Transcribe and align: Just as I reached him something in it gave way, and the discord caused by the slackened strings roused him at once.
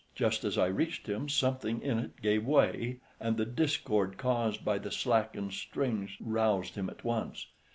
Just 0.15 0.43
as 0.43 0.57
I 0.57 0.65
reached 0.65 1.05
him 1.07 1.29
something 1.29 1.79
in 1.83 1.99
it 1.99 2.23
gave 2.23 2.43
way, 2.43 3.01
and 3.19 3.37
the 3.37 3.45
discord 3.45 4.17
caused 4.17 4.65
by 4.65 4.79
the 4.79 4.89
slackened 4.89 5.53
strings 5.53 6.17
roused 6.19 6.73
him 6.73 6.89
at 6.89 7.03
once. 7.03 7.45